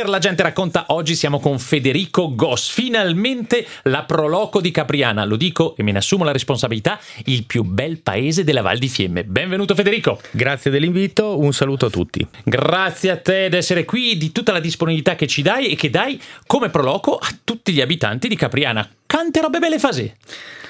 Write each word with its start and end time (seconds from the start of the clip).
Per 0.00 0.08
la 0.08 0.18
gente 0.18 0.42
racconta 0.42 0.86
oggi 0.88 1.14
siamo 1.14 1.40
con 1.40 1.58
Federico 1.58 2.34
Goss, 2.34 2.70
finalmente 2.70 3.66
la 3.82 4.04
Proloco 4.04 4.62
di 4.62 4.70
Capriana, 4.70 5.26
lo 5.26 5.36
dico 5.36 5.74
e 5.76 5.82
me 5.82 5.92
ne 5.92 5.98
assumo 5.98 6.24
la 6.24 6.32
responsabilità, 6.32 6.98
il 7.26 7.44
più 7.44 7.64
bel 7.64 8.00
paese 8.00 8.42
della 8.42 8.62
Val 8.62 8.78
di 8.78 8.88
Fiemme. 8.88 9.24
Benvenuto 9.24 9.74
Federico. 9.74 10.18
Grazie 10.30 10.70
dell'invito, 10.70 11.38
un 11.38 11.52
saluto 11.52 11.84
a 11.84 11.90
tutti. 11.90 12.26
Grazie 12.44 13.10
a 13.10 13.18
te 13.18 13.50
di 13.50 13.56
essere 13.56 13.84
qui, 13.84 14.16
di 14.16 14.32
tutta 14.32 14.52
la 14.52 14.60
disponibilità 14.60 15.16
che 15.16 15.26
ci 15.26 15.42
dai 15.42 15.68
e 15.68 15.76
che 15.76 15.90
dai 15.90 16.18
come 16.46 16.70
Proloco 16.70 17.18
a 17.18 17.28
tutti 17.44 17.70
gli 17.70 17.82
abitanti 17.82 18.26
di 18.26 18.36
Capriana. 18.36 18.88
Quante 19.06 19.42
robe 19.42 19.58
belle 19.58 19.78
fasi! 19.78 20.10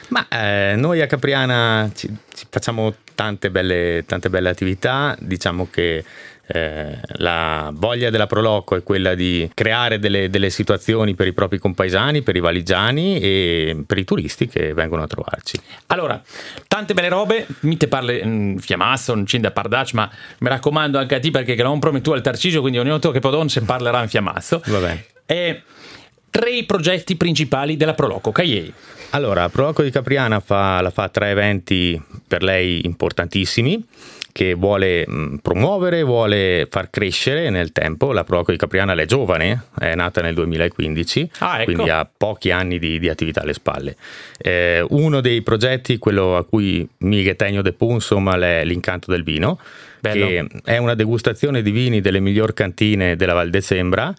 Ma 0.08 0.26
eh, 0.26 0.74
noi 0.74 1.02
a 1.02 1.06
Capriana 1.06 1.88
ci, 1.94 2.12
ci 2.34 2.46
facciamo 2.50 2.92
tante 3.14 3.50
belle, 3.50 4.02
tante 4.06 4.28
belle 4.28 4.48
attività, 4.48 5.16
diciamo 5.20 5.68
che 5.70 6.04
eh, 6.52 6.98
la 7.18 7.70
voglia 7.72 8.10
della 8.10 8.26
Proloco 8.26 8.74
è 8.74 8.82
quella 8.82 9.14
di 9.14 9.48
creare 9.54 10.00
delle, 10.00 10.28
delle, 10.30 10.50
situazioni 10.50 11.14
per 11.14 11.28
i 11.28 11.32
propri 11.32 11.58
compaesani, 11.58 12.22
per 12.22 12.34
i 12.34 12.40
valigiani 12.40 13.20
e 13.20 13.84
per 13.86 13.98
i 13.98 14.04
turisti 14.04 14.48
che 14.48 14.74
vengono 14.74 15.04
a 15.04 15.06
trovarci. 15.06 15.60
Allora, 15.86 16.20
tante 16.66 16.92
belle 16.92 17.08
robe, 17.08 17.46
mi 17.60 17.76
te 17.76 17.86
parli 17.86 18.20
mm, 18.24 18.56
Fiamazzo, 18.56 19.14
non 19.14 19.24
c'è 19.24 19.38
da 19.38 19.52
ma 19.92 20.10
mi 20.38 20.48
raccomando 20.48 20.98
anche 20.98 21.14
a 21.14 21.20
te 21.20 21.30
perché 21.30 21.54
non 21.54 21.78
prometto 21.78 22.12
al 22.14 22.20
Tarcisio, 22.20 22.60
quindi 22.60 22.78
ogni 22.78 22.90
volta 22.90 23.12
che 23.12 23.20
podon 23.20 23.48
se 23.48 23.60
parlerà 23.60 24.02
in 24.02 24.08
Fiamazzo. 24.08 24.60
Va 24.66 24.78
bene. 24.78 25.04
E 25.26 25.62
tre 26.30 26.64
progetti 26.64 27.16
principali 27.16 27.76
della 27.76 27.94
Proloco, 27.94 28.32
Caiei. 28.32 28.72
Allora, 29.10 29.48
Proloco 29.48 29.82
di 29.82 29.90
Capriana 29.90 30.40
fa, 30.40 30.80
la 30.80 30.90
fa 30.90 31.08
tre 31.08 31.30
eventi 31.30 32.00
per 32.26 32.42
lei 32.42 32.84
importantissimi 32.84 33.86
che 34.32 34.54
vuole 34.54 35.06
mh, 35.06 35.36
promuovere, 35.42 36.02
vuole 36.02 36.66
far 36.70 36.90
crescere 36.90 37.50
nel 37.50 37.72
tempo. 37.72 38.12
La 38.12 38.24
Proloco 38.24 38.50
di 38.50 38.58
Capriana 38.58 38.94
è 38.94 39.04
giovane, 39.06 39.64
è 39.78 39.94
nata 39.94 40.20
nel 40.20 40.34
2015, 40.34 41.30
ah, 41.38 41.56
ecco. 41.56 41.64
quindi 41.72 41.90
ha 41.90 42.08
pochi 42.14 42.50
anni 42.50 42.78
di, 42.78 42.98
di 42.98 43.08
attività 43.08 43.42
alle 43.42 43.54
spalle. 43.54 43.96
Eh, 44.38 44.84
uno 44.90 45.20
dei 45.20 45.42
progetti, 45.42 45.98
quello 45.98 46.36
a 46.36 46.44
cui 46.44 46.86
mi 46.98 47.34
Tegno 47.34 47.62
de 47.62 47.72
Pun, 47.72 47.94
insomma, 47.94 48.36
è 48.36 48.64
l'incanto 48.64 49.10
del 49.10 49.22
vino, 49.22 49.58
Bello. 50.00 50.26
che 50.26 50.46
è 50.64 50.76
una 50.76 50.94
degustazione 50.94 51.62
di 51.62 51.70
vini 51.70 52.00
delle 52.00 52.20
miglior 52.20 52.52
cantine 52.54 53.16
della 53.16 53.34
Val 53.34 53.50
de 53.50 53.60
Sembra 53.60 54.12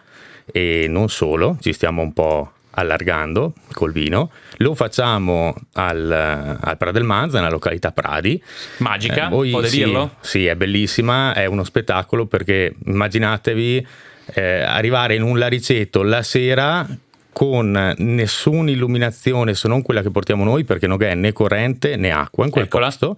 e 0.51 0.85
non 0.87 1.09
solo, 1.09 1.57
ci 1.59 1.73
stiamo 1.73 2.01
un 2.01 2.13
po' 2.13 2.51
allargando 2.71 3.53
col 3.73 3.91
vino, 3.91 4.31
lo 4.57 4.75
facciamo 4.75 5.55
al, 5.73 6.57
al 6.59 6.77
Pra 6.77 6.91
del 6.91 7.03
Manza, 7.03 7.37
nella 7.37 7.51
località 7.51 7.91
Pradi. 7.91 8.41
Magica, 8.77 9.27
eh, 9.27 9.29
voi, 9.29 9.67
sì, 9.67 9.77
dirlo? 9.77 10.15
Sì, 10.21 10.45
è 10.45 10.55
bellissima, 10.55 11.33
è 11.33 11.45
uno 11.45 11.63
spettacolo 11.63 12.25
perché 12.25 12.75
immaginatevi 12.85 13.87
eh, 14.33 14.61
arrivare 14.61 15.15
in 15.15 15.23
un 15.23 15.37
lariceto 15.37 16.03
la 16.03 16.23
sera 16.23 16.87
con 17.33 17.93
nessuna 17.97 18.71
illuminazione 18.71 19.53
se 19.53 19.69
non 19.69 19.81
quella 19.81 20.01
che 20.01 20.11
portiamo 20.11 20.43
noi 20.43 20.65
perché 20.65 20.85
non 20.85 21.01
è 21.01 21.15
né 21.15 21.31
corrente 21.31 21.95
né 21.95 22.11
acqua 22.11 22.43
in 22.43 22.51
quel 22.51 22.65
Eccola. 22.65 22.87
posto 22.87 23.17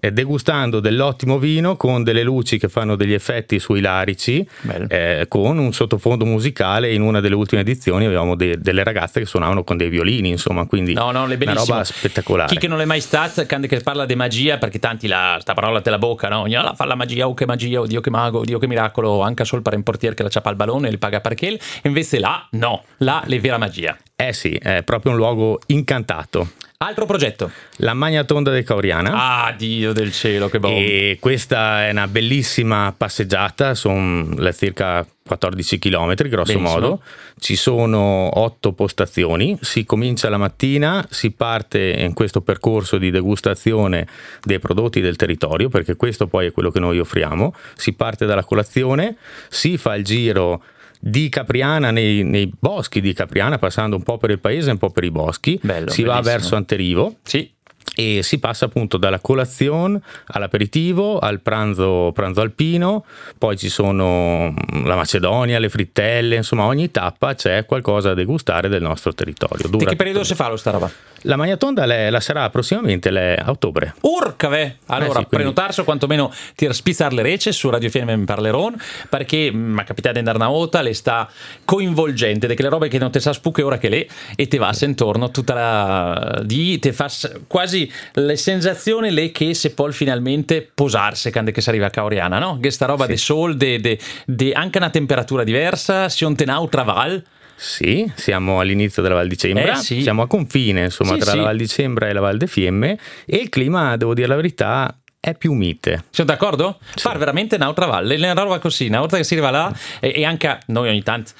eh, 0.00 0.12
degustando 0.12 0.80
dell'ottimo 0.80 1.38
vino 1.38 1.76
con 1.76 2.02
delle 2.02 2.22
luci 2.22 2.58
che 2.58 2.68
fanno 2.68 2.96
degli 2.96 3.12
effetti 3.12 3.58
sui 3.58 3.80
larici 3.80 4.46
eh, 4.88 5.26
con 5.28 5.58
un 5.58 5.72
sottofondo 5.72 6.24
musicale. 6.24 6.92
In 6.92 7.02
una 7.02 7.20
delle 7.20 7.34
ultime 7.34 7.60
edizioni 7.60 8.06
avevamo 8.06 8.34
de- 8.34 8.58
delle 8.58 8.82
ragazze 8.82 9.20
che 9.20 9.26
suonavano 9.26 9.62
con 9.62 9.76
dei 9.76 9.88
violini 9.88 10.30
insomma 10.30 10.66
quindi 10.66 10.94
no, 10.94 11.10
no, 11.10 11.24
una 11.24 11.52
roba 11.52 11.84
spettacolare. 11.84 12.48
Chi 12.48 12.58
che 12.58 12.68
non 12.68 12.80
è 12.80 12.84
mai 12.84 13.00
stato 13.00 13.44
che 13.44 13.80
parla 13.80 14.06
di 14.06 14.14
magia 14.14 14.58
perché 14.58 14.78
tanti 14.78 15.06
la 15.06 15.38
sta 15.40 15.54
parola 15.54 15.80
te 15.80 15.90
la 15.90 15.98
bocca 15.98 16.28
no? 16.28 16.40
ognuno 16.40 16.62
la 16.62 16.74
fa 16.74 16.84
la 16.84 16.94
magia 16.94 17.28
oh 17.28 17.34
che 17.34 17.46
magia 17.46 17.80
oddio 17.80 18.00
che 18.00 18.10
mago 18.10 18.40
oddio 18.40 18.58
che 18.58 18.66
miracolo 18.66 19.20
anche 19.20 19.44
solo 19.44 19.62
per 19.62 19.74
un 19.74 19.82
portiere 19.82 20.14
che 20.14 20.22
la 20.22 20.28
ciapa 20.28 20.48
al 20.48 20.56
ballone 20.56 20.88
e 20.88 20.90
li 20.90 20.98
paga 20.98 21.20
perché 21.20 21.58
invece 21.82 22.18
là 22.18 22.46
no. 22.52 22.84
Là 22.98 23.22
le 23.26 23.38
vera 23.40 23.58
magia. 23.58 23.96
Eh 24.16 24.32
sì 24.32 24.52
è 24.52 24.82
proprio 24.82 25.12
un 25.12 25.18
luogo 25.18 25.60
incantato 25.66 26.48
Altro 26.82 27.04
progetto. 27.04 27.50
La 27.76 27.92
Magna 27.92 28.24
Tonda 28.24 28.50
del 28.50 28.64
Cauriana. 28.64 29.44
Ah, 29.44 29.52
Dio 29.52 29.92
del 29.92 30.12
cielo, 30.12 30.48
che 30.48 30.58
bello. 30.58 30.78
E 30.78 31.18
questa 31.20 31.84
è 31.84 31.90
una 31.90 32.08
bellissima 32.08 32.94
passeggiata, 32.96 33.74
sono 33.74 34.34
circa 34.54 35.06
14 35.26 35.78
km 35.78 36.14
grosso 36.14 36.54
Benissimo. 36.54 36.80
modo. 36.80 37.02
Ci 37.38 37.54
sono 37.54 38.30
otto 38.40 38.72
postazioni, 38.72 39.58
si 39.60 39.84
comincia 39.84 40.30
la 40.30 40.38
mattina, 40.38 41.06
si 41.10 41.32
parte 41.32 41.90
in 41.98 42.14
questo 42.14 42.40
percorso 42.40 42.96
di 42.96 43.10
degustazione 43.10 44.06
dei 44.42 44.58
prodotti 44.58 45.02
del 45.02 45.16
territorio, 45.16 45.68
perché 45.68 45.96
questo 45.96 46.28
poi 46.28 46.46
è 46.46 46.50
quello 46.50 46.70
che 46.70 46.80
noi 46.80 46.98
offriamo. 46.98 47.54
Si 47.76 47.92
parte 47.92 48.24
dalla 48.24 48.44
colazione, 48.44 49.18
si 49.50 49.76
fa 49.76 49.96
il 49.96 50.04
giro 50.04 50.62
di 51.02 51.30
Capriana, 51.30 51.90
nei, 51.90 52.22
nei, 52.22 52.52
boschi 52.56 53.00
di 53.00 53.14
Capriana, 53.14 53.58
passando 53.58 53.96
un 53.96 54.02
po' 54.02 54.18
per 54.18 54.30
il 54.30 54.38
paese 54.38 54.68
e 54.68 54.72
un 54.72 54.78
po' 54.78 54.90
per 54.90 55.04
i 55.04 55.10
boschi. 55.10 55.58
Bello, 55.62 55.90
si 55.90 56.02
bellissimo. 56.02 56.12
va 56.12 56.20
verso 56.20 56.56
Anterivo. 56.56 57.16
Sì. 57.22 57.50
E 57.96 58.22
si 58.22 58.38
passa 58.38 58.66
appunto 58.66 58.98
dalla 58.98 59.18
colazione 59.18 60.00
all'aperitivo, 60.26 61.18
al 61.18 61.40
pranzo, 61.40 62.12
pranzo 62.14 62.40
alpino, 62.40 63.04
poi 63.36 63.56
ci 63.56 63.68
sono 63.68 64.52
mm, 64.52 64.86
la 64.86 64.94
Macedonia, 64.94 65.58
le 65.58 65.68
frittelle, 65.68 66.36
insomma 66.36 66.64
ogni 66.64 66.90
tappa 66.90 67.34
c'è 67.34 67.64
qualcosa 67.64 68.08
da 68.08 68.14
degustare 68.14 68.68
del 68.68 68.82
nostro 68.82 69.12
territorio. 69.12 69.68
Di 69.68 69.84
che 69.84 69.96
periodo 69.96 70.22
si 70.22 70.34
fa 70.34 70.48
lo 70.48 70.56
sta 70.56 70.70
roba? 70.70 70.90
La 71.24 71.36
Magnatonda 71.36 71.84
le, 71.84 72.08
la 72.08 72.20
sarà 72.20 72.48
prossimamente 72.48 73.10
le, 73.10 73.34
a 73.34 73.50
ottobre. 73.50 73.94
Urcave! 74.00 74.78
Allora, 74.86 75.18
Eh 75.18 75.22
sì, 75.22 75.28
prenotarsi 75.28 75.80
o 75.80 75.84
quantomeno 75.84 76.32
tir 76.54 76.74
spizzare 76.74 77.14
le 77.14 77.22
rece 77.22 77.52
su 77.52 77.68
Radio 77.68 77.90
FM 77.90 78.24
Parleron 78.24 78.74
perché 79.08 79.50
mi 79.52 79.80
è 79.80 79.84
capitato 79.84 80.14
di 80.14 80.18
andare 80.20 80.38
una 80.38 80.48
volta, 80.48 80.80
le 80.80 80.94
sta 80.94 81.28
coinvolgente, 81.64 82.46
de 82.46 82.54
quelle 82.54 82.70
robe 82.70 82.88
che 82.88 82.98
non 82.98 83.10
te 83.10 83.20
sa 83.20 83.32
spuche 83.34 83.62
ora 83.62 83.76
che 83.78 83.88
le 83.90 84.08
e 84.34 84.48
te 84.48 84.56
va 84.58 84.72
intorno 84.80 85.30
tutta 85.30 85.52
la 85.54 86.40
di 86.42 86.78
te 86.78 86.92
fa 86.94 87.08
quasi 87.46 87.90
le 88.14 88.36
sensazioni 88.36 89.10
le 89.10 89.30
che 89.30 89.52
se 89.52 89.72
poi 89.74 89.92
finalmente 89.92 90.68
posarsi 90.74 91.30
quando 91.30 91.50
che 91.50 91.60
si 91.60 91.68
arriva 91.68 91.86
a 91.86 91.90
Caoriana, 91.90 92.38
no? 92.38 92.58
Che 92.60 92.70
sta 92.70 92.86
roba 92.86 93.04
Sì. 93.04 93.10
de 93.10 93.16
sol, 93.18 93.56
de, 93.56 93.78
de- 93.80 93.98
de 94.24 94.52
anche 94.52 94.78
una 94.78 94.90
temperatura 94.90 95.44
diversa, 95.44 96.08
si 96.08 96.24
un 96.24 96.34
tenau 96.34 96.66
traval. 96.68 97.22
Sì, 97.62 98.10
siamo 98.14 98.58
all'inizio 98.58 99.02
della 99.02 99.16
Val 99.16 99.28
di 99.28 99.36
Cembra, 99.36 99.72
Eh 99.72 99.76
sì. 99.76 100.00
siamo 100.00 100.22
a 100.22 100.26
confine 100.26 100.84
insomma 100.84 101.12
Sì, 101.12 101.18
tra 101.20 101.30
sì. 101.32 101.36
la 101.36 101.42
Val 101.42 101.56
di 101.58 101.68
Cembra 101.68 102.08
e 102.08 102.12
la 102.14 102.20
Val 102.20 102.38
de 102.38 102.46
Fiemme 102.46 102.98
e 103.26 103.36
il 103.36 103.50
clima, 103.50 103.96
devo 103.98 104.14
dire 104.14 104.26
la 104.28 104.36
verità, 104.36 104.98
è 105.20 105.34
più 105.34 105.52
mite. 105.52 106.04
Siamo 106.08 106.30
d'accordo? 106.30 106.78
Far 106.96 107.18
veramente 107.18 107.56
un'altra 107.56 107.84
valle, 107.84 108.14
una 108.16 108.32
roba 108.32 108.58
così, 108.58 108.86
una 108.86 109.00
volta 109.00 109.18
che 109.18 109.24
si 109.24 109.34
arriva 109.34 109.50
là 109.50 109.70
e, 110.00 110.14
e 110.16 110.24
anche 110.24 110.46
a- 110.46 110.58
noi 110.68 110.88
ogni 110.88 111.02
tanto 111.02 111.32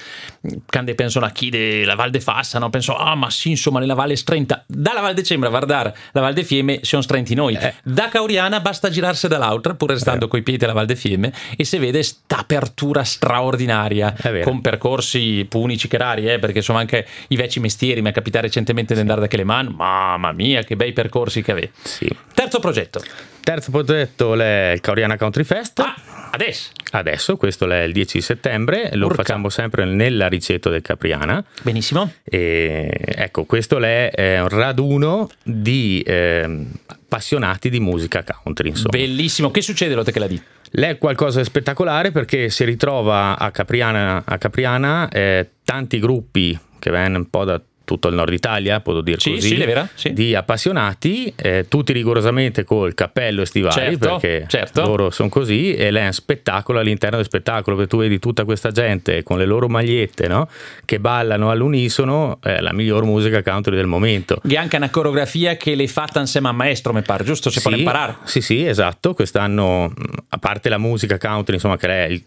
quando 0.67 0.93
pensano 0.93 1.25
a 1.25 1.31
chi 1.31 1.49
della 1.49 1.95
Val 1.95 2.11
de 2.11 2.19
Fassa, 2.19 2.59
no? 2.59 2.69
penso 2.69 2.95
ah 2.95 3.15
ma 3.15 3.29
sì 3.31 3.49
insomma 3.49 3.79
nella 3.79 3.95
Valle 3.95 4.15
Strenta, 4.15 4.63
dalla 4.67 5.01
Val 5.01 5.15
de 5.15 5.23
Cembra 5.23 5.47
a 5.49 5.51
guardare 5.51 5.95
la 6.11 6.21
Val 6.21 6.33
de 6.33 6.43
Fiemme 6.43 6.79
siamo 6.83 7.03
strenti 7.03 7.33
noi, 7.33 7.55
Eh. 7.55 7.73
da 7.83 8.07
Cauriana 8.09 8.59
basta 8.59 8.89
girarsi 8.89 9.27
dall'altra 9.27 9.73
pur 9.73 9.89
restando 9.89 10.27
coi 10.27 10.41
piedi 10.43 10.63
alla 10.63 10.73
Val 10.73 10.85
de 10.85 10.95
Fiemme 10.95 11.33
e 11.57 11.63
si 11.63 11.77
vede 11.79 12.03
sta 12.03 12.37
apertura 12.39 13.03
straordinaria 13.03 14.15
con 14.43 14.61
percorsi 14.61 15.45
punici 15.49 15.87
che 15.87 15.97
rari 15.97 16.27
eh, 16.31 16.37
perché 16.39 16.57
insomma 16.59 16.79
anche 16.79 17.05
i 17.29 17.35
vecchi 17.35 17.59
mestieri 17.59 18.01
mi 18.01 18.09
è 18.09 18.13
capitato 18.13 18.45
recentemente 18.45 18.93
di 18.93 18.99
andare 18.99 19.21
da 19.21 19.27
Cheleman, 19.27 19.67
mamma 19.67 20.31
mia 20.33 20.61
che 20.63 20.75
bei 20.75 20.93
percorsi 20.93 21.41
che 21.41 21.51
avete. 21.51 21.71
Sì. 21.83 22.09
Terzo 22.33 22.59
progetto. 22.59 23.01
Terzo 23.43 23.71
progetto 23.71 24.39
è 24.39 24.71
il 24.75 24.81
Cauriana 24.81 25.17
Country 25.17 25.43
Fest. 25.43 25.79
Ah, 25.79 25.95
adesso. 26.31 26.69
Adesso, 26.91 27.37
questo 27.37 27.69
è 27.69 27.81
il 27.83 27.91
10 27.91 28.21
settembre, 28.21 28.89
lo 28.93 29.07
Urca. 29.07 29.23
facciamo 29.23 29.49
sempre 29.49 29.85
nella 29.85 30.27
riceto 30.27 30.69
del 30.69 30.81
Capriana. 30.81 31.43
Benissimo. 31.63 32.11
E, 32.23 32.89
ecco, 32.99 33.45
questo 33.45 33.79
è 33.79 34.11
eh, 34.13 34.39
un 34.39 34.49
raduno 34.49 35.29
di 35.43 36.03
ehm, 36.05 36.71
appassionati 36.85 37.69
di 37.69 37.79
musica 37.79 38.23
country. 38.23 38.69
Insomma. 38.69 38.89
Bellissimo. 38.97 39.51
Che 39.51 39.61
succede, 39.61 39.95
Lotte 39.95 40.11
che 40.11 40.19
la 40.19 40.27
di? 40.27 40.41
Lei 40.73 40.91
è 40.91 40.97
qualcosa 40.97 41.39
di 41.39 41.45
spettacolare 41.45 42.11
perché 42.11 42.49
si 42.49 42.63
ritrova 42.63 43.37
a 43.37 43.51
Capriana, 43.51 44.23
a 44.25 44.37
Capriana 44.37 45.09
eh, 45.09 45.49
tanti 45.63 45.99
gruppi 45.99 46.57
che 46.79 46.91
vengono 46.91 47.17
un 47.17 47.29
po' 47.29 47.43
da 47.43 47.61
tutto 47.91 48.07
il 48.07 48.15
nord 48.15 48.31
Italia, 48.31 48.79
posso 48.79 49.01
dire 49.01 49.19
Sì, 49.19 49.31
così, 49.33 49.47
sì, 49.49 49.61
è 49.61 49.65
vera, 49.65 49.89
sì. 49.93 50.13
di 50.13 50.33
appassionati, 50.33 51.33
eh, 51.35 51.65
tutti 51.67 51.91
rigorosamente 51.91 52.63
col 52.63 52.93
cappello 52.93 53.41
estivale, 53.41 53.73
Certo, 53.73 54.07
perché 54.19 54.45
certo. 54.47 54.81
loro 54.83 55.09
sono 55.09 55.27
così, 55.27 55.73
e 55.73 55.91
lei 55.91 56.03
è 56.03 56.05
un 56.05 56.13
spettacolo 56.13 56.79
all'interno 56.79 57.17
del 57.17 57.25
spettacolo, 57.25 57.75
perché 57.75 57.91
tu 57.91 57.97
vedi 57.97 58.17
tutta 58.19 58.45
questa 58.45 58.71
gente 58.71 59.23
con 59.23 59.37
le 59.37 59.45
loro 59.45 59.67
magliette, 59.67 60.27
no? 60.27 60.47
che 60.85 60.99
ballano 60.99 61.51
all'unisono, 61.51 62.39
eh, 62.43 62.61
la 62.61 62.71
miglior 62.71 63.03
musica 63.03 63.43
country 63.43 63.75
del 63.75 63.87
momento. 63.87 64.41
È 64.47 64.55
anche 64.55 64.77
una 64.77 64.89
coreografia 64.89 65.57
che 65.57 65.75
l'hai 65.75 65.87
fatta 65.89 66.19
insieme 66.21 66.47
a 66.47 66.53
maestro, 66.53 66.93
mi 66.93 67.01
pare, 67.01 67.25
giusto? 67.25 67.49
Si 67.49 67.61
può 67.61 67.71
imparare. 67.71 68.15
Sì, 68.23 68.39
sì, 68.39 68.65
esatto. 68.65 69.13
Quest'anno, 69.13 69.91
a 70.29 70.37
parte 70.37 70.69
la 70.69 70.77
musica 70.77 71.17
country, 71.17 71.55
insomma, 71.55 71.75
che 71.77 71.87
è 71.87 72.07
il, 72.07 72.23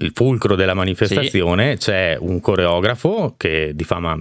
il 0.00 0.10
fulcro 0.12 0.56
della 0.56 0.74
manifestazione, 0.74 1.76
c'è 1.76 2.16
un 2.18 2.40
coreografo 2.40 3.34
che 3.36 3.72
di 3.74 3.84
fama 3.84 4.18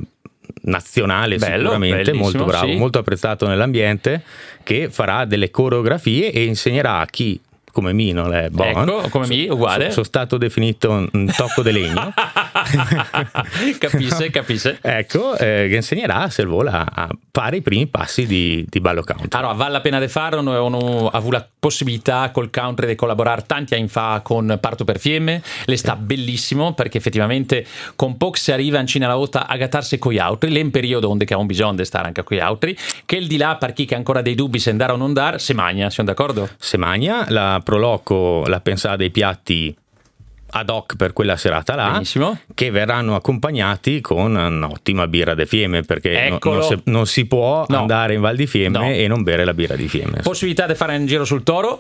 nazionale 0.68 1.38
Bello, 1.38 1.72
sicuramente, 1.72 2.14
molto 2.14 2.46
bravo, 2.46 2.68
sì. 2.68 2.76
molto 2.76 3.00
apprezzato 3.00 3.48
nell'ambiente, 3.48 4.24
che 4.64 4.90
farà 4.90 5.26
delle 5.26 5.50
coreografie 5.50 6.32
e 6.32 6.46
insegnerà 6.46 7.00
a 7.00 7.06
chi 7.06 7.40
come 7.78 7.94
Mino 7.94 8.28
è 8.32 8.50
buon. 8.50 8.90
Ecco, 8.90 9.10
come 9.10 9.28
me, 9.28 9.48
uguale. 9.50 9.86
So- 9.86 9.92
sono 9.92 10.06
stato 10.06 10.38
definito 10.40 10.90
un- 10.90 11.32
tocco 11.36 11.62
di 11.62 11.72
legno. 11.72 12.12
capisce, 13.78 14.32
capisce. 14.32 14.80
ecco, 14.82 15.38
eh, 15.38 15.68
che 15.70 15.76
insegnerà 15.76 16.28
se 16.32 16.44
vola 16.46 16.88
a 16.92 17.08
fare 17.32 17.58
i 17.58 17.62
primi 17.62 17.86
passi 17.86 18.26
di, 18.26 18.66
di 18.68 18.80
ballo 18.80 19.04
country. 19.04 19.28
Allora, 19.30 19.54
vale 19.54 19.74
la 19.74 19.82
pena 19.82 20.00
di 20.00 20.08
farlo, 20.08 20.40
abbiamo 20.40 21.08
avuto 21.10 21.36
la 21.36 21.48
possibilità 21.60 22.32
col 22.32 22.50
country 22.50 22.88
di 22.88 22.96
collaborare 22.96 23.44
tanti 23.46 23.76
anni 23.76 23.88
fa 23.88 24.22
con 24.24 24.58
Parto 24.60 24.84
per 24.84 24.98
Fiemme, 24.98 25.44
le 25.66 25.78
sta 25.78 25.96
bellissimo 25.96 26.74
perché 26.74 26.98
effettivamente 26.98 27.64
con 27.96 28.18
poco 28.18 28.38
si 28.38 28.52
arriva 28.52 28.80
in 28.80 28.88
Cina 28.88 29.06
alla 29.06 29.16
volta 29.16 29.46
a 29.46 29.56
gattarsi 29.56 30.00
con 30.00 30.14
gli 30.14 30.18
altri, 30.18 30.50
l'è 30.50 30.62
un 30.62 30.72
periodo 30.72 31.10
onde 31.10 31.26
che 31.26 31.36
ha 31.36 31.38
un 31.38 31.46
bisogno 31.46 31.76
di 31.76 31.86
stare 31.86 32.08
anche 32.08 32.24
con 32.24 32.38
gli 32.38 32.40
altri, 32.40 32.76
che 33.06 33.18
il 33.18 33.28
di 33.28 33.38
là 33.38 33.56
per 33.58 33.74
chi 33.74 33.86
che 33.86 33.94
ha 33.94 33.98
ancora 33.98 34.24
dei 34.24 34.34
dubbi 34.34 34.58
se 34.58 34.72
andare 34.72 34.94
o 34.94 34.96
non 34.96 35.10
andare, 35.10 35.38
se 35.38 35.54
magna, 35.54 35.92
siamo 35.92 36.10
d'accordo? 36.10 36.50
Se 36.58 36.78
magna, 36.78 37.26
la 37.30 37.62
Proloco 37.72 38.46
la 38.48 38.62
pensava 38.62 38.96
dei 38.96 39.10
piatti 39.12 39.76
ad 40.52 40.70
hoc 40.70 40.96
per 40.96 41.12
quella 41.12 41.36
serata 41.36 41.76
là 41.76 41.90
Benissimo. 41.92 42.40
che 42.54 42.72
verranno 42.72 43.14
accompagnati 43.16 44.00
con 44.00 44.34
un'ottima 44.34 45.06
birra 45.08 45.34
de 45.34 45.46
Fiemme 45.46 45.82
perché 45.82 46.30
no- 46.30 46.40
non, 46.42 46.64
si, 46.64 46.80
non 46.86 47.06
si 47.06 47.26
può 47.26 47.66
No. 47.68 47.78
andare 47.80 48.14
in 48.14 48.22
Val 48.22 48.38
di 48.38 48.48
Fiemme 48.48 48.78
No. 48.80 48.90
e 48.90 49.06
non 49.10 49.22
bere 49.22 49.44
la 49.44 49.54
birra 49.54 49.76
di 49.76 49.90
Fiemme. 49.90 50.22
Possibilità 50.22 50.66
di 50.66 50.76
fare 50.76 50.96
un 50.96 51.06
giro 51.08 51.26
sul 51.26 51.44
toro? 51.44 51.78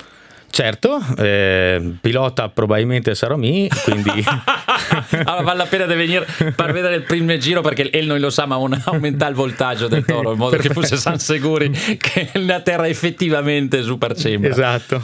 Certo, 0.49 0.99
eh, 1.19 1.93
pilota 2.01 2.49
probabilmente 2.49 3.15
sarò 3.15 3.37
me, 3.37 3.69
quindi 3.85 4.11
allora 5.23 5.41
vale 5.43 5.57
la 5.57 5.65
pena 5.67 5.85
di 5.85 5.93
venire 5.95 6.25
per 6.53 6.73
vedere 6.73 6.95
il 6.95 7.03
primo 7.03 7.37
giro 7.37 7.61
perché 7.61 7.89
il 7.93 8.05
noi 8.07 8.19
lo 8.19 8.29
sa 8.29 8.45
ma 8.45 8.57
un- 8.57 8.77
aumenta 8.83 9.25
il 9.29 9.35
voltaggio 9.35 9.87
del 9.87 10.03
toro 10.03 10.33
in 10.33 10.37
modo 10.37 10.57
che 10.57 10.63
Perfetto. 10.67 10.81
fosse 10.81 10.97
san 10.97 11.17
sicuri 11.17 11.69
che 11.97 12.31
la 12.33 12.59
terra 12.59 12.87
è 12.87 12.89
effettivamente 12.89 13.81
super 13.83 14.17
sembra 14.17 14.49
esatto. 14.49 15.01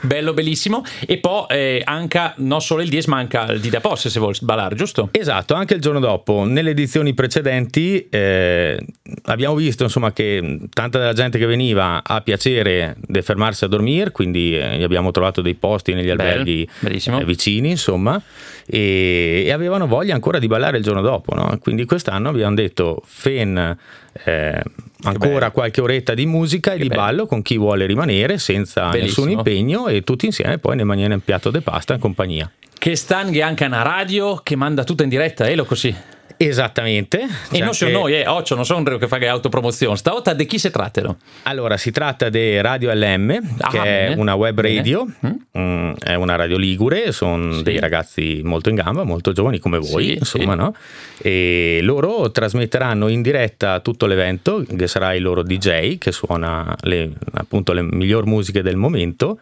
Bello 0.00 0.32
bellissimo 0.32 0.82
e 1.06 1.18
poi 1.18 1.46
eh, 1.48 1.82
anche 1.84 2.34
non 2.36 2.60
solo 2.60 2.82
il 2.82 2.88
10 2.88 3.08
ma 3.10 3.18
anche 3.18 3.44
il 3.50 3.60
di 3.60 3.70
da 3.70 3.80
posse 3.80 4.10
se 4.10 4.18
vuoi 4.18 4.34
ballare 4.40 4.74
giusto? 4.74 5.08
Esatto, 5.12 5.54
anche 5.54 5.74
il 5.74 5.80
giorno 5.80 6.00
dopo, 6.00 6.44
nelle 6.44 6.70
edizioni 6.70 7.14
precedenti 7.14 8.08
eh, 8.08 8.78
abbiamo 9.24 9.54
visto 9.54 9.84
insomma, 9.84 10.12
che 10.12 10.58
tanta 10.70 10.98
della 10.98 11.12
gente 11.12 11.38
che 11.38 11.46
veniva 11.46 12.02
ha 12.04 12.20
piacere 12.20 12.96
di 13.00 13.22
fermarsi 13.22 13.64
a 13.64 13.68
dormire, 13.68 14.10
quindi 14.10 14.56
eh, 14.56 14.82
abbiamo 14.82 15.10
trovato 15.10 15.40
dei 15.40 15.54
posti 15.54 15.94
negli 15.94 16.10
alberghi 16.10 16.68
bellissimo. 16.80 17.20
eh, 17.20 17.24
vicini, 17.24 17.70
insomma, 17.70 18.20
e, 18.66 19.44
e 19.46 19.52
avevano 19.52 19.86
voglia 19.86 20.14
ancora 20.14 20.38
di 20.38 20.46
ballare 20.46 20.78
il 20.78 20.82
giorno 20.82 21.00
dopo. 21.00 21.34
no? 21.34 21.56
Quindi 21.60 21.84
quest'anno 21.84 22.28
abbiamo 22.28 22.54
detto 22.54 23.02
Fen 23.04 23.76
eh, 24.24 24.62
ancora 25.04 25.50
qualche 25.50 25.80
oretta 25.80 26.14
di 26.14 26.26
musica 26.26 26.72
e 26.72 26.78
di 26.78 26.88
bello. 26.88 27.00
ballo 27.00 27.26
con 27.26 27.42
chi 27.42 27.56
vuole 27.58 27.86
rimanere 27.86 28.38
senza 28.38 28.88
Bellissimo. 28.88 29.26
nessun 29.26 29.38
impegno 29.38 29.88
e 29.88 30.02
tutti 30.02 30.26
insieme 30.26 30.58
poi 30.58 30.76
ne 30.76 30.84
mangiano 30.84 31.14
un 31.14 31.20
piatto 31.20 31.50
di 31.50 31.60
pasta 31.60 31.94
in 31.94 32.00
compagnia. 32.00 32.50
che 32.78 32.96
stanghe 32.96 33.42
anche 33.42 33.64
una 33.64 33.82
radio 33.82 34.40
che 34.42 34.56
manda 34.56 34.84
tutto 34.84 35.02
in 35.02 35.08
diretta 35.08 35.46
eh, 35.46 35.54
lo 35.54 35.64
così 35.64 35.94
Esattamente. 36.36 37.26
e 37.50 37.58
non 37.60 37.74
sono 37.74 37.90
noi 37.90 38.14
eh, 38.14 38.26
Occhio, 38.26 38.54
non 38.56 38.64
sono 38.64 38.78
un 38.80 38.98
che 38.98 39.08
fa 39.08 39.18
che 39.18 39.28
autopromozione 39.28 39.96
stavolta 39.96 40.32
di 40.34 40.46
chi 40.46 40.58
si 40.58 40.70
trattano? 40.70 41.18
Allora, 41.44 41.76
si 41.76 41.90
tratta 41.90 42.28
di 42.28 42.60
Radio 42.60 42.92
LM, 42.92 43.38
Ah, 43.60 43.68
che 43.70 43.78
è 43.82 44.08
bene. 44.08 44.20
una 44.20 44.34
web 44.34 44.60
radio, 44.60 45.06
Mm. 45.26 45.30
Mm, 45.58 45.92
è 46.02 46.14
una 46.14 46.36
radio 46.36 46.56
ligure, 46.56 47.12
sono 47.12 47.52
Sì. 47.54 47.62
dei 47.62 47.78
ragazzi 47.78 48.40
molto 48.44 48.68
in 48.68 48.74
gamba, 48.76 49.04
molto 49.04 49.32
giovani 49.32 49.58
come 49.58 49.78
voi, 49.78 50.04
Sì, 50.06 50.12
insomma, 50.14 50.52
sì. 50.52 50.58
no? 50.58 50.74
E 51.18 51.78
loro 51.82 52.30
trasmetteranno 52.30 53.08
in 53.08 53.22
diretta 53.22 53.80
tutto 53.80 54.06
l'evento, 54.06 54.64
che 54.76 54.86
sarà 54.86 55.14
il 55.14 55.22
loro 55.22 55.42
DJ, 55.42 55.98
che 55.98 56.12
suona 56.12 56.74
le, 56.82 57.10
appunto 57.34 57.72
le 57.72 57.82
miglior 57.82 58.26
musiche 58.26 58.62
del 58.62 58.76
momento. 58.76 59.38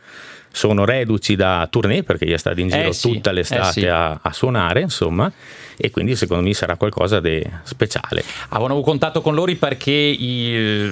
Sono 0.55 0.85
reduci 0.85 1.35
da 1.35 1.67
tournée 1.71 2.03
perché 2.03 2.27
gli 2.27 2.33
è 2.33 2.37
stato 2.37 2.61
in 2.61 2.69
giro 2.69 2.89
Eh 2.89 2.93
sì, 2.93 3.11
tutta 3.15 3.33
l'estate 3.33 3.69
eh 3.69 3.73
sì. 3.73 3.87
a, 3.87 4.19
a 4.21 4.33
suonare, 4.35 4.83
insomma, 4.83 5.33
e 5.77 5.91
quindi 5.91 6.17
secondo 6.17 6.43
me 6.43 6.55
sarà 6.55 6.77
qualcosa 6.77 7.21
di 7.21 7.43
speciale. 7.65 8.25
Avevano 8.51 8.81
contatto 8.81 9.21
con 9.21 9.35
loro 9.35 9.55
perché 9.57 9.93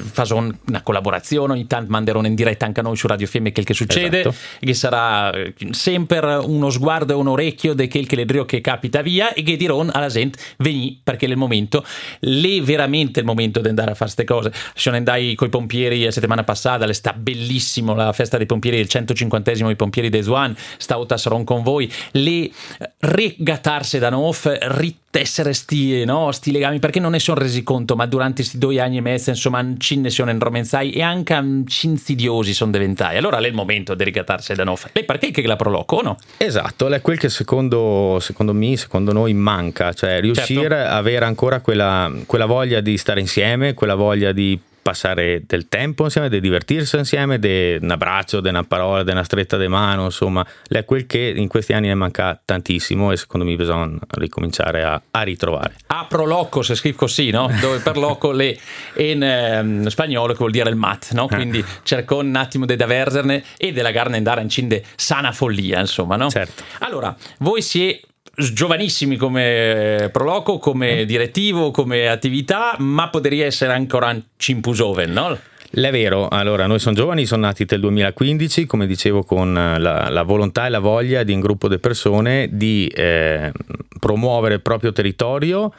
fanno 0.02 0.54
una 0.66 0.82
collaborazione, 0.82 1.52
ogni 1.52 1.66
tanto 1.66 1.90
manderanno 1.90 2.26
in 2.26 2.34
diretta 2.34 2.66
anche 2.66 2.80
a 2.80 2.82
noi 2.82 2.96
su 2.96 3.06
Radio 3.06 3.26
Fiemme 3.26 3.52
quel 3.52 3.64
che 3.64 3.74
succede, 3.74 4.20
Esatto. 4.20 4.34
che 4.60 4.74
sarà 4.74 5.32
eh, 5.32 5.54
sempre 5.70 6.34
uno 6.36 6.70
sguardo 6.70 7.12
e 7.12 7.16
un 7.16 7.28
orecchio 7.28 7.74
di 7.74 7.88
quel 7.88 8.06
che 8.06 8.16
le 8.16 8.24
drio 8.24 8.44
che 8.44 8.60
capita 8.60 9.02
via 9.02 9.32
e 9.32 9.42
che 9.42 9.56
diranno 9.56 9.90
alla 9.92 10.08
gente 10.08 10.38
veni 10.58 11.00
perché 11.02 11.26
è 11.26 11.28
il 11.28 11.36
momento, 11.36 11.84
lì 12.20 12.60
veramente 12.60 13.20
il 13.20 13.26
momento 13.26 13.60
di 13.60 13.68
andare 13.68 13.92
a 13.92 13.94
fare 13.94 14.12
queste 14.12 14.24
cose. 14.24 14.52
Sono 14.74 14.96
andai 14.96 15.34
con 15.34 15.46
i 15.46 15.50
pompieri 15.50 16.04
la 16.04 16.10
settimana 16.10 16.44
passata, 16.44 16.86
le 16.86 16.92
sta 16.92 17.12
bellissimo 17.12 17.94
la 17.94 18.12
festa 18.12 18.36
dei 18.36 18.46
pompieri 18.46 18.76
del 18.76 18.88
150 18.88 19.50
i 19.50 19.76
pompieri 19.76 20.08
dei 20.08 20.22
Swan, 20.22 20.54
stavo 20.76 21.06
saron 21.16 21.44
con 21.44 21.62
voi, 21.62 21.90
lì 22.12 22.52
eh, 22.78 22.92
regattarsi 22.98 23.98
da 23.98 24.10
Nof, 24.10 24.56
ritessere 24.70 25.52
sti, 25.52 26.04
no, 26.04 26.30
sti 26.30 26.52
legami, 26.52 26.78
perché 26.78 27.00
non 27.00 27.12
ne 27.12 27.18
sono 27.18 27.40
resi 27.40 27.62
conto, 27.62 27.96
ma 27.96 28.06
durante 28.06 28.36
questi 28.42 28.58
due 28.58 28.80
anni 28.80 28.98
e 28.98 29.00
mezzo, 29.00 29.30
insomma, 29.30 29.64
ci 29.78 29.96
ne 29.96 30.10
sono 30.10 30.30
inromenzai 30.30 30.92
e 30.92 31.02
anche 31.02 31.34
insidiosi 31.82 32.54
sono 32.54 32.70
diventai. 32.70 33.16
Allora 33.16 33.38
è 33.38 33.46
il 33.46 33.54
momento 33.54 33.94
di 33.94 34.04
rigattarsi 34.04 34.54
da 34.54 34.64
Nof. 34.64 34.88
Lei 34.92 35.04
perché 35.04 35.30
che 35.30 35.46
la 35.46 35.56
proloco, 35.56 36.00
no? 36.02 36.16
Esatto, 36.36 36.88
è 36.88 37.00
quel 37.00 37.18
che 37.18 37.28
secondo, 37.28 38.18
secondo 38.20 38.52
me, 38.52 38.76
secondo 38.76 39.12
noi 39.12 39.34
manca, 39.34 39.92
cioè 39.92 40.20
riuscire 40.20 40.76
Certo. 40.76 40.92
a 40.92 40.96
avere 40.96 41.24
ancora 41.24 41.60
quella, 41.60 42.10
quella 42.26 42.46
voglia 42.46 42.80
di 42.80 42.96
stare 42.96 43.20
insieme, 43.20 43.74
quella 43.74 43.94
voglia 43.94 44.32
di 44.32 44.58
passare 44.82 45.42
del 45.46 45.68
tempo 45.68 46.04
insieme, 46.04 46.28
di 46.28 46.40
divertirsi 46.40 46.96
insieme, 46.96 47.38
di 47.38 47.78
un 47.80 47.90
abbraccio, 47.90 48.40
di 48.40 48.48
una 48.48 48.64
parola, 48.64 49.02
di 49.02 49.10
una 49.10 49.24
stretta 49.24 49.56
di 49.56 49.68
mano, 49.68 50.04
insomma, 50.04 50.46
è 50.68 50.84
quel 50.84 51.06
che 51.06 51.32
in 51.34 51.48
questi 51.48 51.72
anni 51.72 51.88
ne 51.88 51.94
manca 51.94 52.40
tantissimo 52.44 53.12
e 53.12 53.16
secondo 53.16 53.46
me 53.46 53.54
bisogna 53.56 53.98
ricominciare 54.10 54.82
a, 54.84 55.00
a 55.10 55.22
ritrovare. 55.22 55.74
A 55.88 56.06
proloco, 56.08 56.62
se 56.62 56.74
scrivo 56.74 56.98
così, 56.98 57.30
no? 57.30 57.50
Dove 57.60 57.78
per 57.78 57.96
loco 57.96 58.30
le 58.32 58.58
in 58.96 59.22
ehm, 59.22 59.86
spagnolo 59.86 60.32
che 60.32 60.38
vuol 60.38 60.50
dire 60.50 60.70
il 60.70 60.76
mat, 60.76 61.12
no? 61.12 61.26
Quindi 61.26 61.64
cerco 61.82 62.18
un 62.18 62.34
attimo 62.34 62.66
di 62.66 62.72
averserne 62.72 63.44
e 63.56 63.72
della 63.72 63.90
garna 63.90 64.16
andare 64.16 64.42
in 64.42 64.48
cinde 64.48 64.84
sana 64.96 65.32
follia, 65.32 65.80
insomma, 65.80 66.16
no? 66.16 66.30
Certo. 66.30 66.62
Allora, 66.80 67.14
voi 67.38 67.62
siete 67.62 68.08
giovanissimi 68.36 69.16
come 69.16 70.08
proloco, 70.12 70.58
come 70.58 71.04
direttivo, 71.04 71.70
come 71.70 72.08
attività, 72.08 72.76
ma 72.78 73.08
potrebbe 73.08 73.44
essere 73.44 73.72
ancora 73.72 74.10
un 74.10 74.22
cimpusoven, 74.36 75.12
no? 75.12 75.38
È 75.72 75.90
vero, 75.92 76.26
allora 76.26 76.66
noi 76.66 76.80
sono 76.80 76.96
giovani, 76.96 77.26
sono 77.26 77.42
nati 77.42 77.64
nel 77.68 77.78
2015, 77.78 78.66
come 78.66 78.88
dicevo, 78.88 79.22
con 79.22 79.54
la, 79.54 80.08
la 80.08 80.22
volontà 80.24 80.66
e 80.66 80.68
la 80.68 80.80
voglia 80.80 81.22
di 81.22 81.32
un 81.32 81.38
gruppo 81.38 81.68
di 81.68 81.78
persone 81.78 82.48
di 82.50 82.88
eh, 82.88 83.52
promuovere 84.00 84.54
il 84.54 84.62
proprio 84.62 84.90
territorio, 84.90 85.72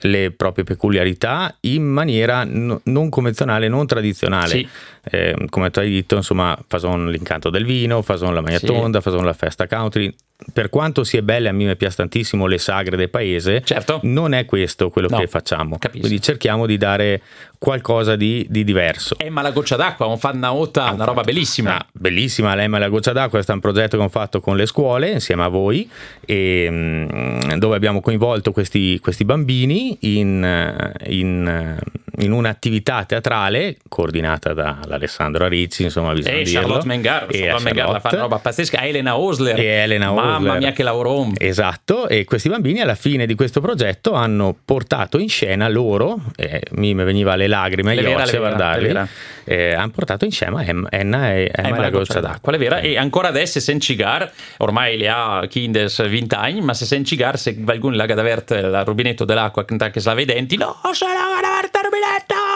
le 0.00 0.32
proprie 0.32 0.64
peculiarità 0.64 1.54
in 1.60 1.84
maniera 1.84 2.42
no- 2.44 2.80
non 2.84 3.08
convenzionale, 3.08 3.68
non 3.68 3.86
tradizionale. 3.86 4.48
Sì. 4.48 4.68
Eh, 5.08 5.34
come 5.50 5.70
tu 5.70 5.78
hai 5.78 5.90
detto, 5.92 6.16
insomma, 6.16 6.58
fason 6.66 7.10
l'incanto 7.10 7.48
del 7.50 7.64
vino, 7.64 8.02
fason 8.02 8.34
la 8.34 8.40
magnatonda, 8.40 9.00
fason 9.00 9.24
la 9.24 9.32
festa 9.34 9.66
country. 9.66 10.12
Per 10.52 10.68
quanto 10.68 11.02
sia 11.02 11.22
belle, 11.22 11.48
a 11.48 11.52
me 11.52 11.64
mi 11.64 11.76
piace 11.76 11.96
tantissimo 11.96 12.46
le 12.46 12.58
sagre 12.58 12.96
del 12.98 13.08
paese, 13.08 13.62
Certo. 13.64 14.00
non 14.02 14.34
è 14.34 14.44
questo 14.44 14.90
quello 14.90 15.08
No, 15.08 15.16
che 15.18 15.28
facciamo. 15.28 15.78
capisco. 15.78 16.00
Quindi 16.06 16.20
cerchiamo 16.20 16.66
di 16.66 16.76
dare 16.76 17.22
qualcosa 17.58 18.16
di, 18.16 18.44
di 18.50 18.62
diverso. 18.62 19.16
Eh, 19.16 19.30
ma 19.30 19.40
la 19.40 19.50
goccia 19.52 19.76
d'acqua, 19.76 20.04
un 20.06 20.18
fan 20.18 20.36
una 20.36 20.52
otta, 20.52 20.90
una 20.90 21.04
roba 21.06 21.22
bellissima. 21.22 21.78
Ah, 21.78 21.86
bellissima, 21.90 22.54
l'Emma 22.54 22.76
la 22.78 22.88
goccia 22.88 23.12
d'acqua, 23.12 23.30
questo 23.30 23.52
è 23.52 23.54
un 23.54 23.60
progetto 23.62 23.96
che 23.96 24.02
ho 24.02 24.08
fatto 24.10 24.40
con 24.40 24.56
le 24.56 24.66
scuole 24.66 25.08
insieme 25.12 25.42
a 25.44 25.48
voi, 25.48 25.88
e, 26.26 26.68
mm, 26.70 27.52
dove 27.54 27.76
abbiamo 27.76 28.02
coinvolto 28.02 28.52
questi, 28.52 28.98
questi 29.00 29.24
bambini 29.24 29.96
in, 30.00 30.92
in, 31.06 31.78
in 32.18 32.32
un'attività 32.32 33.04
teatrale 33.04 33.76
coordinata 33.88 34.52
dall'Alessandro 34.54 35.48
Ricci, 35.48 35.84
insomma 35.84 36.12
bisogna 36.12 36.36
E 36.36 36.42
dirlo. 36.42 36.58
Eh, 36.58 36.62
Charlotte 36.62 36.86
Mengar, 36.86 37.26
E 37.28 37.38
Charlotte 37.38 37.64
Mengar 37.64 37.90
la 37.90 38.00
fa 38.00 38.08
una 38.12 38.20
roba 38.22 38.38
pazzesca, 38.38 38.80
Elena 38.82 39.16
Osler. 39.16 39.58
E 39.58 39.64
Elena 39.64 40.12
Mamma 40.12 40.36
Osler. 40.36 40.58
mia 40.58 40.72
che 40.72 40.82
lavoro. 40.82 41.30
Esatto, 41.38 42.08
e 42.08 42.24
questi 42.24 42.48
bambini 42.48 42.80
alla 42.80 42.94
fine 42.94 43.26
di 43.26 43.34
questo 43.34 43.60
progetto 43.60 44.12
hanno 44.12 44.56
portato 44.64 45.18
in 45.18 45.28
scena 45.28 45.68
loro, 45.68 46.20
eh, 46.36 46.62
mi 46.72 46.94
veniva 46.94 47.36
le 47.36 47.46
lacrime 47.46 47.94
Le 47.94 48.02
vera, 48.02 48.24
le 48.24 48.36
a 48.36 48.38
guardarli, 48.38 49.08
eh, 49.44 49.74
hanno 49.74 49.90
portato 49.90 50.24
in 50.24 50.30
scena 50.30 50.64
Enna 50.64 51.32
e, 51.32 51.50
Emma 51.54 51.68
Eh, 51.68 51.68
e 51.68 51.70
ma 51.70 51.78
la 51.78 51.90
goccia 51.90 52.20
d'acqua. 52.20 52.52
È 52.52 52.58
vera. 52.58 52.78
E 52.80 52.96
ancora 52.96 53.28
adesso, 53.28 53.60
se 53.60 53.78
cigar, 53.78 54.30
ormai 54.58 54.96
le 54.96 55.08
ha 55.08 55.46
Kindes 55.48 56.08
20 56.08 56.34
anni, 56.34 56.60
ma 56.60 56.74
se 56.74 56.84
sen 56.86 57.04
cigar, 57.04 57.38
se 57.38 57.62
qualcuno 57.62 57.96
la 57.96 58.06
gadavert 58.06 58.50
il 58.50 58.82
rubinetto 58.84 59.24
dell'acqua 59.24 59.64
che 59.64 60.00
si 60.00 60.06
lava 60.06 60.20
i 60.20 60.24
denti, 60.24 60.56
no, 60.56 60.80
se 60.92 61.04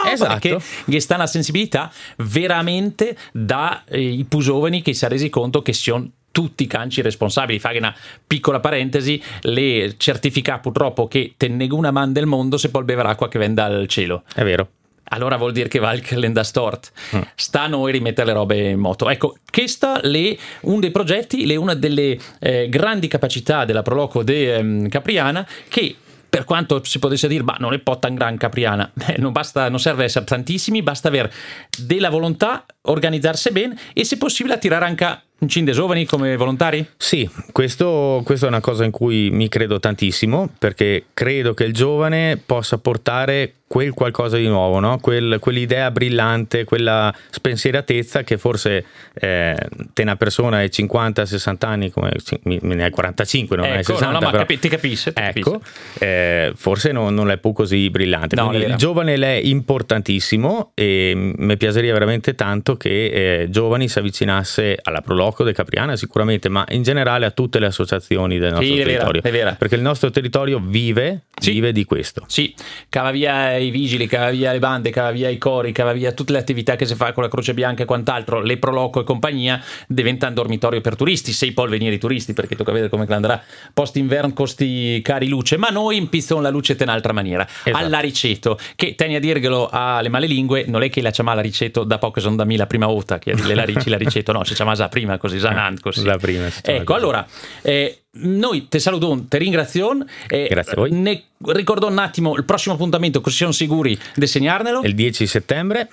Esatto. 0.09 0.49
Perché 0.49 0.57
che 0.89 0.99
sta 0.99 1.15
una 1.15 1.27
sensibilità 1.27 1.91
veramente 2.17 3.17
da 3.31 3.83
eh, 3.87 4.25
più 4.27 4.39
giovani 4.39 4.81
che 4.81 4.93
si 4.93 5.05
è 5.05 5.07
resi 5.07 5.29
conto 5.29 5.61
che 5.61 5.73
sono 5.73 6.09
tutti 6.31 6.63
i 6.63 6.67
canci 6.67 7.01
responsabili. 7.01 7.59
Fai 7.59 7.77
una 7.77 7.93
piccola 8.25 8.59
parentesi, 8.59 9.21
le 9.41 9.95
certifica 9.97 10.59
purtroppo 10.59 11.07
che 11.07 11.33
te 11.37 11.49
una 11.71 11.91
man 11.91 12.13
del 12.13 12.25
mondo 12.25 12.57
se 12.57 12.69
poi 12.69 12.83
beverà 12.83 13.09
acqua 13.09 13.27
che 13.27 13.37
vende 13.37 13.61
dal 13.61 13.87
cielo. 13.87 14.23
È 14.33 14.43
vero 14.43 14.69
allora 15.13 15.37
vuol 15.37 15.51
dire 15.51 15.67
che 15.67 15.79
va 15.79 15.93
il 15.93 16.01
calenda 16.01 16.43
stort. 16.43 16.91
Mm. 17.15 17.21
Sta 17.35 17.63
a 17.63 17.67
noi 17.67 17.91
rimettere 17.91 18.27
le 18.27 18.33
robe 18.33 18.69
in 18.69 18.79
moto. 18.79 19.09
Ecco, 19.09 19.37
questa 19.49 20.01
è 20.01 20.37
uno 20.61 20.79
dei 20.79 20.91
progetti, 20.91 21.49
è 21.51 21.55
una 21.55 21.73
delle 21.73 22.17
eh, 22.39 22.69
grandi 22.69 23.07
capacità 23.07 23.65
della 23.65 23.81
Proloco 23.81 24.23
de 24.23 24.55
um, 24.57 24.87
Capriana 24.87 25.45
che 25.67 25.97
per 26.31 26.45
quanto 26.45 26.81
si 26.85 26.97
potesse 26.97 27.27
dire, 27.27 27.43
ma 27.43 27.57
non 27.59 27.73
è 27.73 27.79
po' 27.79 27.99
tan 27.99 28.15
gran 28.15 28.37
capriana, 28.37 28.89
eh, 29.05 29.17
non, 29.17 29.33
basta, 29.33 29.67
non 29.67 29.79
serve 29.79 30.05
essere 30.05 30.23
tantissimi, 30.23 30.81
basta 30.81 31.09
avere 31.09 31.29
della 31.77 32.09
volontà, 32.09 32.65
organizzarsi 32.83 33.51
bene 33.51 33.77
e 33.91 34.05
se 34.05 34.17
possibile 34.17 34.55
attirare 34.55 34.85
anche 34.85 35.23
Incinde 35.41 35.71
giovani 35.71 36.05
come 36.05 36.37
volontari? 36.37 36.87
Sì, 36.97 37.27
questo, 37.51 38.21
questo, 38.23 38.45
è 38.45 38.47
una 38.47 38.61
cosa 38.61 38.85
in 38.85 38.91
cui 38.91 39.31
mi 39.31 39.49
credo 39.49 39.79
tantissimo 39.79 40.47
perché 40.57 41.05
credo 41.15 41.55
che 41.55 41.63
il 41.63 41.73
giovane 41.73 42.37
possa 42.37 42.77
portare 42.77 43.55
quel 43.71 43.93
qualcosa 43.93 44.35
di 44.35 44.49
nuovo, 44.49 44.79
no? 44.79 44.99
quel, 44.99 45.37
quell'idea 45.39 45.91
brillante, 45.91 46.65
quella 46.65 47.15
spensieratezza 47.29 48.21
che 48.23 48.37
forse 48.37 48.83
eh, 49.13 49.55
te 49.93 50.01
una 50.01 50.17
persona 50.17 50.57
ai 50.57 50.67
50-60 50.67 51.55
anni, 51.59 51.89
come 51.89 52.11
me 52.43 52.59
ne 52.75 52.83
hai 52.83 52.89
45, 52.89 53.55
non 53.55 53.67
ecco, 53.67 53.77
hai 53.77 53.83
60. 53.85 54.05
No, 54.07 54.19
no, 54.19 54.25
ma 54.25 54.31
però, 54.43 54.59
ti 54.59 54.67
capisce. 54.67 55.13
Ti 55.13 55.21
ecco, 55.21 55.61
eh, 55.99 56.51
forse 56.53 56.91
non, 56.91 57.13
non 57.13 57.31
è 57.31 57.37
più 57.37 57.53
così 57.53 57.89
brillante. 57.89 58.35
No, 58.35 58.53
il 58.53 58.75
giovane 58.75 59.13
è 59.13 59.39
importantissimo 59.41 60.71
e 60.73 61.13
mi 61.15 61.55
piacerebbe 61.55 61.93
veramente 61.93 62.35
tanto 62.35 62.75
che 62.75 63.43
eh, 63.43 63.49
giovani 63.49 63.87
si 63.87 63.99
avvicinasse 63.99 64.79
alla 64.83 64.99
Proloco 64.99 65.45
De 65.45 65.53
Capriana 65.53 65.95
sicuramente, 65.95 66.49
ma 66.49 66.65
in 66.71 66.83
generale 66.83 67.25
a 67.25 67.31
tutte 67.31 67.57
le 67.57 67.67
associazioni 67.67 68.37
del 68.37 68.49
nostro 68.49 68.67
sì, 68.67 68.75
territorio. 68.75 69.21
Vera, 69.21 69.37
vera. 69.37 69.55
Perché 69.57 69.75
il 69.75 69.81
nostro 69.81 70.09
territorio 70.09 70.59
vive, 70.61 71.21
sì. 71.39 71.51
vive 71.51 71.71
di 71.71 71.85
questo. 71.85 72.25
Sì, 72.27 72.53
cava 72.89 73.11
via 73.11 73.59
i 73.63 73.71
vigili, 73.71 74.07
cava 74.07 74.29
via 74.29 74.51
le 74.51 74.59
bande, 74.59 74.89
cava 74.89 75.11
via 75.11 75.29
i 75.29 75.37
cori, 75.37 75.71
cava 75.71 75.93
via 75.93 76.11
tutte 76.11 76.31
le 76.31 76.39
attività 76.39 76.75
che 76.75 76.85
si 76.85 76.95
fa 76.95 77.13
con 77.13 77.23
la 77.23 77.29
Croce 77.29 77.53
Bianca 77.53 77.83
e 77.83 77.85
quant'altro, 77.85 78.41
le 78.41 78.57
Proloco 78.57 79.01
e 79.01 79.03
compagnia, 79.03 79.61
diventa 79.87 80.27
un 80.27 80.33
dormitorio 80.33 80.81
per 80.81 80.95
turisti, 80.95 81.31
sei 81.31 81.51
poi 81.51 81.69
venire 81.69 81.95
i 81.95 81.97
turisti, 81.97 82.33
perché 82.33 82.55
tocca 82.55 82.71
vedere 82.71 82.89
come 82.89 83.05
andrà 83.09 83.41
post 83.73 83.97
inverno 83.97 84.33
costi 84.33 85.01
cari 85.03 85.27
luce, 85.27 85.57
ma 85.57 85.69
noi 85.69 85.97
impistano 85.97 86.41
la 86.41 86.49
luce 86.49 86.73
in 86.73 86.79
un'altra 86.81 87.13
maniera, 87.13 87.47
esatto. 87.47 87.77
alla 87.77 87.99
riceto, 87.99 88.57
che 88.75 88.95
teni 88.95 89.15
a 89.15 89.19
dirglielo 89.19 89.69
alle 89.71 90.09
male 90.09 90.27
lingue, 90.27 90.65
non 90.67 90.83
è 90.83 90.89
che 90.89 91.01
la 91.01 91.11
chiama 91.11 91.33
la 91.33 91.41
riceto 91.41 91.83
da 91.83 91.97
poco 91.97 92.19
sono 92.19 92.35
da 92.35 92.45
me 92.45 92.57
la 92.57 92.67
prima 92.67 92.87
volta, 92.87 93.19
che 93.19 93.33
la, 93.53 93.63
rici, 93.63 93.89
la 93.89 93.97
riceto, 93.97 94.31
no, 94.31 94.43
si 94.43 94.53
chiama 94.53 94.73
già 94.73 94.87
prima 94.89 95.17
così, 95.17 95.39
Zanant 95.39 95.77
eh, 95.77 95.81
così. 95.81 96.03
La 96.03 96.17
prima. 96.17 96.47
Ecco, 96.63 96.93
allora, 96.93 97.25
eh, 97.61 98.00
noi 98.13 98.67
ti 98.67 98.79
saluto, 98.79 99.25
ti 99.27 99.37
ringrazio. 99.37 100.05
Eh, 100.27 100.47
Grazie 100.49 100.73
a 100.73 100.75
voi. 100.75 100.91
Ne 100.91 101.23
ricordo 101.45 101.87
un 101.87 101.97
attimo 101.97 102.35
il 102.35 102.43
prossimo 102.43 102.75
appuntamento, 102.75 103.21
così 103.21 103.37
siamo 103.37 103.51
sicuri 103.53 103.97
di 104.15 104.27
segnarnelo. 104.27 104.81
Il 104.83 104.95
10 104.95 105.25
settembre. 105.27 105.87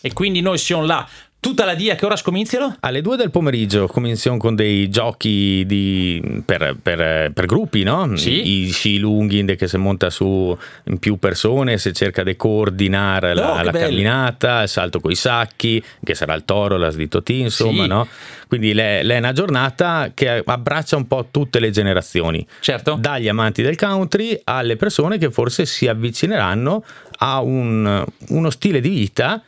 E 0.00 0.12
quindi 0.12 0.40
noi 0.40 0.58
siamo 0.58 0.84
là 0.84 1.08
Tutta 1.44 1.66
la 1.66 1.74
dia 1.74 1.94
che 1.94 2.06
ora 2.06 2.16
scominciano? 2.16 2.74
Alle 2.80 3.02
2 3.02 3.18
del 3.18 3.30
pomeriggio 3.30 3.86
cominciamo 3.86 4.38
con 4.38 4.54
dei 4.54 4.88
giochi 4.88 5.62
di, 5.66 6.40
per, 6.42 6.74
per, 6.80 7.32
per, 7.32 7.44
gruppi, 7.44 7.82
no? 7.82 8.16
Sì. 8.16 8.62
I 8.62 8.70
sci 8.70 8.96
lunghi 8.96 9.44
che 9.54 9.68
si 9.68 9.76
monta 9.76 10.08
su 10.08 10.56
in 10.84 10.98
più 10.98 11.18
persone, 11.18 11.76
si 11.76 11.92
cerca 11.92 12.22
di 12.22 12.34
coordinare 12.34 13.32
oh, 13.32 13.34
la, 13.34 13.62
la 13.62 13.72
camminata, 13.72 14.62
il 14.62 14.70
salto 14.70 15.00
coi 15.00 15.14
sacchi, 15.14 15.84
che 16.02 16.14
sarà 16.14 16.32
il 16.32 16.46
toro, 16.46 16.78
la 16.78 16.88
sditoti, 16.88 17.40
insomma, 17.40 17.82
sì. 17.82 17.88
no? 17.90 18.08
Quindi 18.48 18.70
è 18.70 19.18
una 19.18 19.32
giornata 19.34 20.12
che 20.14 20.42
abbraccia 20.42 20.96
un 20.96 21.06
po' 21.06 21.28
tutte 21.30 21.60
le 21.60 21.68
generazioni. 21.68 22.46
Certo. 22.60 22.96
Dagli 22.98 23.28
amanti 23.28 23.60
del 23.60 23.76
country 23.76 24.40
alle 24.44 24.76
persone 24.76 25.18
che 25.18 25.30
forse 25.30 25.66
si 25.66 25.88
avvicineranno 25.88 26.82
a 27.18 27.40
un, 27.42 28.02
uno 28.28 28.48
stile 28.48 28.80
di 28.80 28.88
vita 28.88 29.42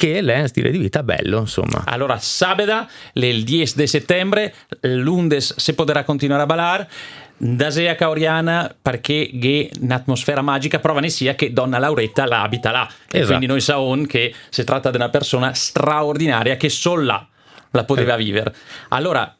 che 0.00 0.20
è 0.20 0.46
stile 0.46 0.70
di 0.70 0.78
vita 0.78 1.02
bello, 1.02 1.40
insomma. 1.40 1.82
Allora, 1.84 2.16
sabeda, 2.18 2.88
il 3.12 3.44
10 3.44 3.74
di 3.76 3.86
settembre, 3.86 4.54
l'Undes 4.80 5.56
si 5.56 5.74
potrà 5.74 6.04
continuare 6.04 6.40
a 6.40 6.46
ballare. 6.46 6.88
Dasea 7.36 7.94
Caoriana 7.96 8.74
perché 8.80 9.28
è 9.30 9.68
un'atmosfera 9.80 10.40
magica 10.40 10.78
prova 10.78 11.00
ne 11.00 11.10
sia 11.10 11.34
che 11.34 11.52
Donna 11.52 11.78
Lauretta 11.78 12.26
la 12.26 12.42
abita 12.42 12.70
là 12.70 12.86
esatto. 12.86 13.16
e 13.16 13.24
quindi 13.24 13.46
noi 13.46 13.60
sappiamo 13.60 14.02
che 14.04 14.34
si 14.50 14.62
tratta 14.62 14.90
di 14.90 14.96
una 14.96 15.08
persona 15.08 15.54
straordinaria 15.54 16.56
che 16.56 16.68
solo 16.68 17.02
là 17.02 17.26
la 17.70 17.84
poteva 17.84 18.12
eh. 18.12 18.18
vivere 18.18 18.54
allora 18.90 19.34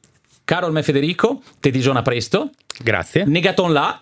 Carol 0.45 0.73
me 0.73 0.83
Federico 0.83 1.43
te 1.61 1.71
digiona 1.71 2.01
presto 2.01 2.53
grazie 2.83 3.25
Negaton 3.27 3.71
là 3.71 4.01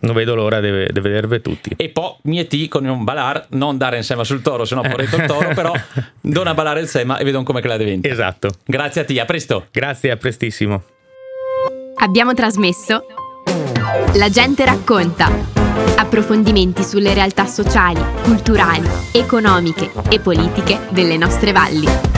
non 0.00 0.14
vedo 0.14 0.34
l'ora 0.34 0.60
di, 0.60 0.70
di 0.90 1.00
vedervi 1.00 1.40
tutti. 1.40 1.70
E 1.76 1.88
poi 1.88 2.14
mieti 2.22 2.68
con 2.68 2.84
un 2.84 3.04
balar, 3.04 3.46
non 3.50 3.76
dare 3.76 3.96
insieme 3.96 4.24
sul 4.24 4.42
toro, 4.42 4.64
se 4.64 4.74
no 4.74 4.82
porretto 4.82 5.16
il 5.16 5.26
toro, 5.26 5.54
però 5.54 5.72
dona 6.20 6.54
balare 6.54 6.80
il 6.80 6.88
sema 6.88 7.18
e 7.18 7.24
vedo 7.24 7.42
come 7.42 7.60
che 7.60 7.68
la 7.68 7.76
diventa. 7.76 8.08
Esatto. 8.08 8.50
Grazie 8.64 9.02
a 9.02 9.04
te, 9.04 9.20
a 9.20 9.24
presto. 9.24 9.66
Grazie, 9.70 10.10
a 10.10 10.16
prestissimo. 10.16 10.82
Abbiamo 12.00 12.32
trasmesso 12.32 13.04
La 14.14 14.28
gente 14.28 14.64
racconta. 14.64 15.30
Approfondimenti 15.96 16.82
sulle 16.82 17.14
realtà 17.14 17.46
sociali, 17.46 18.00
culturali, 18.22 18.88
economiche 19.12 19.90
e 20.10 20.20
politiche 20.20 20.80
delle 20.90 21.16
nostre 21.16 21.52
valli. 21.52 22.17